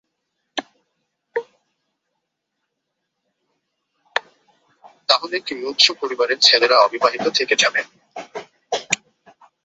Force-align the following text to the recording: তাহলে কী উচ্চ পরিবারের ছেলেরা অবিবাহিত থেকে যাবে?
তাহলে 5.09 5.37
কী 5.39 5.53
উচ্চ 5.63 5.85
পরিবারের 6.01 6.39
ছেলেরা 6.41 6.77
অবিবাহিত 6.79 7.25
থেকে 7.37 7.55
যাবে? 7.55 7.81